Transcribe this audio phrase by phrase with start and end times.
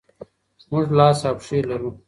[0.71, 1.89] موږ لاس او پښې لرو.